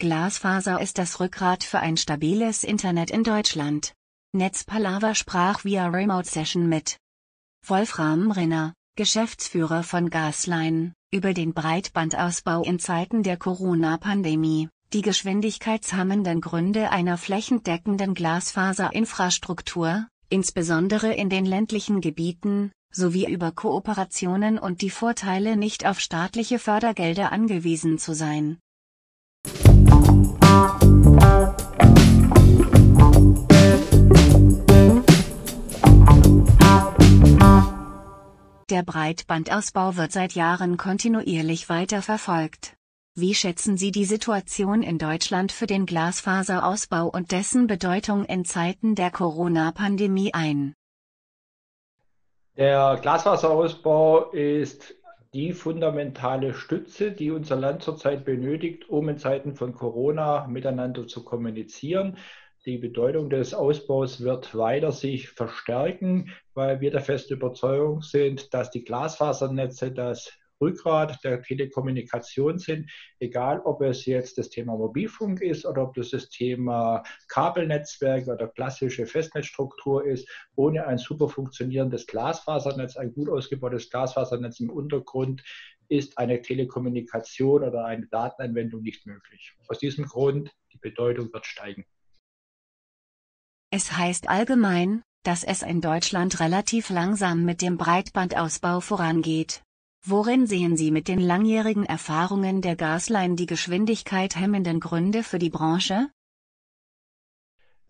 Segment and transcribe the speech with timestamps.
[0.00, 3.94] Glasfaser ist das Rückgrat für ein stabiles Internet in Deutschland.
[4.32, 6.98] Netzpalava sprach via Remote Session mit
[7.66, 16.92] Wolfram Rinner, Geschäftsführer von Gasline, über den Breitbandausbau in Zeiten der Corona-Pandemie, die geschwindigkeitshammenden Gründe
[16.92, 25.86] einer flächendeckenden Glasfaserinfrastruktur, insbesondere in den ländlichen Gebieten, sowie über Kooperationen und die Vorteile nicht
[25.86, 28.60] auf staatliche Fördergelder angewiesen zu sein.
[38.70, 42.76] Der Breitbandausbau wird seit Jahren kontinuierlich weiter verfolgt.
[43.14, 48.94] Wie schätzen Sie die Situation in Deutschland für den Glasfaserausbau und dessen Bedeutung in Zeiten
[48.94, 50.74] der Corona-Pandemie ein?
[52.58, 54.94] Der Glasfaserausbau ist
[55.32, 61.24] die fundamentale Stütze, die unser Land zurzeit benötigt, um in Zeiten von Corona miteinander zu
[61.24, 62.18] kommunizieren.
[62.68, 68.70] Die Bedeutung des Ausbaus wird weiter sich verstärken, weil wir der festen Überzeugung sind, dass
[68.70, 75.64] die Glasfasernetze das Rückgrat der Telekommunikation sind, egal ob es jetzt das Thema Mobilfunk ist
[75.64, 80.28] oder ob das das Thema Kabelnetzwerk oder klassische Festnetzstruktur ist.
[80.54, 85.42] Ohne ein super funktionierendes Glasfasernetz, ein gut ausgebautes Glasfasernetz im Untergrund
[85.88, 89.54] ist eine Telekommunikation oder eine Datenanwendung nicht möglich.
[89.68, 91.86] Aus diesem Grund, die Bedeutung wird steigen.
[93.70, 99.62] Es heißt allgemein, dass es in Deutschland relativ langsam mit dem Breitbandausbau vorangeht.
[100.06, 105.50] Worin sehen Sie mit den langjährigen Erfahrungen der Gasline die Geschwindigkeit hemmenden Gründe für die
[105.50, 106.08] Branche?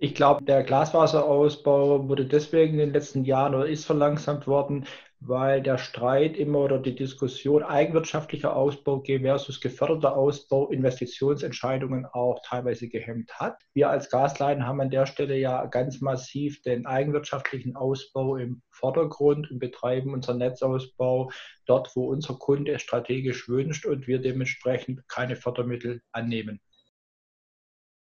[0.01, 4.87] Ich glaube, der Glasfaserausbau wurde deswegen in den letzten Jahren oder ist verlangsamt worden,
[5.19, 12.89] weil der Streit immer oder die Diskussion eigenwirtschaftlicher Ausbau versus geförderter Ausbau Investitionsentscheidungen auch teilweise
[12.89, 13.61] gehemmt hat.
[13.75, 19.51] Wir als Gasleiten haben an der Stelle ja ganz massiv den eigenwirtschaftlichen Ausbau im Vordergrund
[19.51, 21.33] und betreiben unseren Netzausbau
[21.67, 26.61] dort, wo unser Kunde es strategisch wünscht und wir dementsprechend keine Fördermittel annehmen.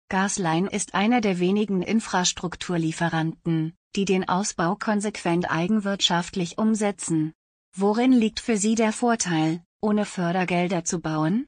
[0.09, 7.34] Gasline ist einer der wenigen Infrastrukturlieferanten, die den Ausbau konsequent eigenwirtschaftlich umsetzen.
[7.75, 11.46] Worin liegt für Sie der Vorteil, ohne Fördergelder zu bauen?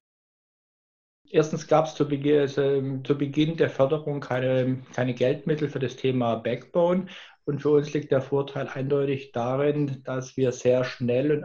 [1.27, 6.35] Erstens gab es zu, Beginn, also Beginn der Förderung keine, keine Geldmittel für das Thema
[6.35, 7.07] Backbone.
[7.51, 11.43] Und für uns liegt der Vorteil eindeutig darin, dass wir sehr schnell und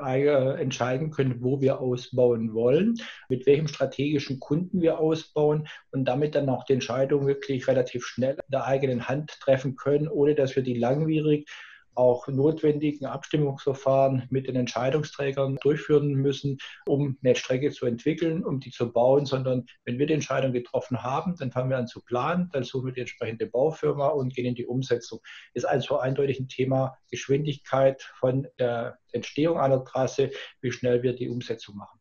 [0.57, 2.95] entscheiden können, wo wir ausbauen wollen,
[3.29, 8.35] mit welchem strategischen Kunden wir ausbauen und damit dann auch die Entscheidung wirklich relativ schnell
[8.35, 11.51] in der eigenen Hand treffen können, ohne dass wir die langwierig
[11.97, 18.71] auch notwendigen Abstimmungsverfahren mit den Entscheidungsträgern durchführen müssen, um eine Strecke zu entwickeln, um die
[18.71, 22.51] zu bauen, sondern wenn wir die Entscheidung getroffen haben, dann fangen wir an zu planen,
[22.53, 25.21] dann suchen wir die entsprechende Baufirma und gehen in die Umsetzung.
[25.55, 30.31] Ist also eindeutig ein Thema Geschwindigkeit von der Entstehung einer Trasse,
[30.61, 31.99] wie schnell wir die Umsetzung machen.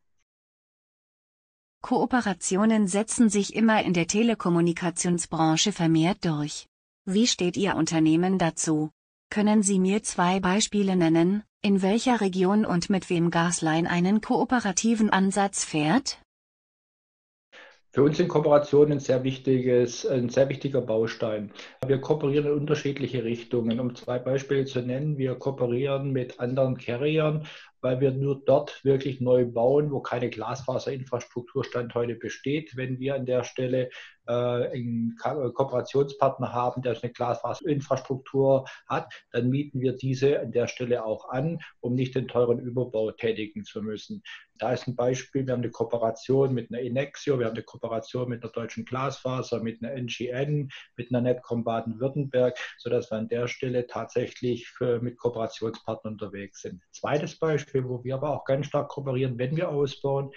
[1.82, 6.66] Kooperationen setzen sich immer in der Telekommunikationsbranche vermehrt durch.
[7.06, 8.90] Wie steht Ihr Unternehmen dazu?
[9.36, 15.10] Können Sie mir zwei Beispiele nennen, in welcher Region und mit wem Gasline einen kooperativen
[15.10, 16.22] Ansatz fährt?
[17.92, 21.52] Für uns sind Kooperationen ein sehr, wichtiges, ein sehr wichtiger Baustein.
[21.86, 23.82] Wir kooperieren in unterschiedliche Richtungen.
[23.82, 27.46] Um zwei Beispiele zu nennen, wir kooperieren mit anderen Carriern,
[27.86, 32.76] weil wir nur dort wirklich neu bauen, wo keine Glasfaserinfrastrukturstand heute besteht.
[32.76, 33.92] Wenn wir an der Stelle
[34.28, 40.68] äh, einen Ko Kooperationspartner haben, der eine Glasfaserinfrastruktur hat, dann mieten wir diese an der
[40.68, 44.24] Stelle auch an, um nicht den teuren Überbau tätigen zu müssen.
[44.58, 48.30] Da ist ein Beispiel, wir haben eine Kooperation mit einer Inexio, wir haben eine Kooperation
[48.30, 53.50] mit einer deutschen Glasfaser, mit einer NGN, mit einer Netcom Baden-Württemberg, sodass wir an der
[53.50, 56.82] Stelle tatsächlich für, mit Kooperationspartnern unterwegs sind.
[56.92, 60.32] Zweites Beispiel, wo wir aber auch ganz stark kooperieren, wenn wir ausbauen,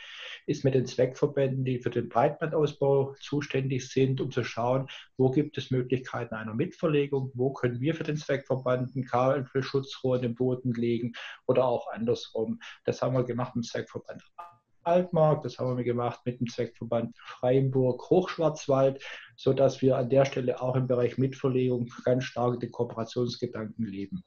[0.47, 5.59] ist mit den Zweckverbänden, die für den Breitbandausbau zuständig sind, um zu schauen, wo gibt
[5.59, 10.73] es Möglichkeiten einer Mitverlegung, wo können wir für den Zweckverband ein Kabelschutzrohr in den Boden
[10.73, 11.13] legen
[11.47, 12.59] oder auch andersrum.
[12.85, 14.23] Das haben wir gemacht im Zweckverband Zweckverband
[14.85, 19.05] Altmark, das haben wir gemacht mit dem Zweckverband Freiburg Hochschwarzwald,
[19.37, 24.25] sodass wir an der Stelle auch im Bereich Mitverlegung ganz stark den Kooperationsgedanken leben.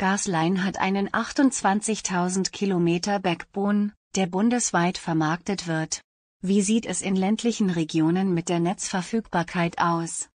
[0.00, 6.00] Gasline hat einen 28.000 Kilometer Backbone, der bundesweit vermarktet wird.
[6.40, 10.30] Wie sieht es in ländlichen Regionen mit der Netzverfügbarkeit aus?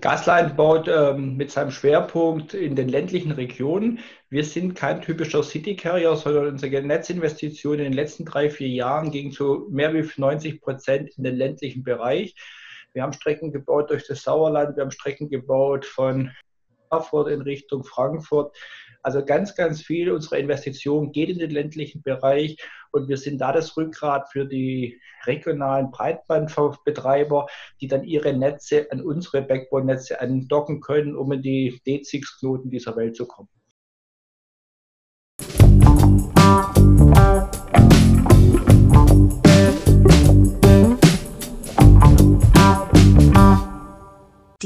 [0.00, 3.98] Gasline baut ähm, mit seinem Schwerpunkt in den ländlichen Regionen.
[4.28, 9.10] Wir sind kein typischer City Carrier, sondern unsere Netzinvestitionen in den letzten drei, vier Jahren
[9.10, 12.36] gingen zu mehr wie 90 Prozent in den ländlichen Bereich.
[12.92, 16.30] Wir haben Strecken gebaut durch das Sauerland, wir haben Strecken gebaut von
[16.90, 18.56] Erfurt in Richtung Frankfurt.
[19.02, 22.58] Also ganz, ganz viel unserer Investitionen geht in den ländlichen Bereich
[22.90, 27.46] und wir sind da das Rückgrat für die regionalen Breitbandbetreiber,
[27.80, 33.16] die dann ihre Netze an unsere Backbone-Netze andocken können, um in die D6-Knoten dieser Welt
[33.16, 33.48] zu kommen.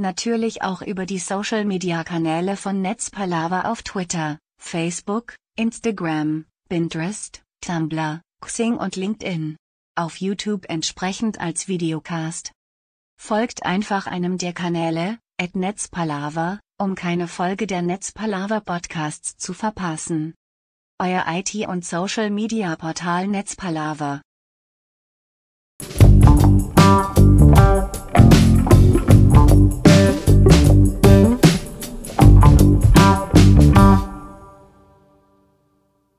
[0.00, 8.96] Natürlich auch über die Social-Media-Kanäle von Netzpalava auf Twitter, Facebook, Instagram, Pinterest, Tumblr, Xing und
[8.96, 9.58] LinkedIn.
[9.98, 12.52] Auf YouTube entsprechend als Videocast.
[13.20, 20.32] Folgt einfach einem der Kanäle, at Netzpalava, um keine Folge der Netzpalava Podcasts zu verpassen.
[20.98, 24.22] Euer IT- und Social-Media-Portal Netzpalava.